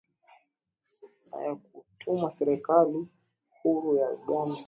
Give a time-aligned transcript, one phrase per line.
[1.29, 1.53] na ya
[1.89, 3.07] kitumwa Serikali
[3.61, 4.59] huru ya Uganda